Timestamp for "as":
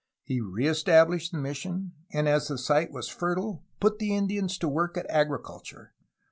2.27-2.47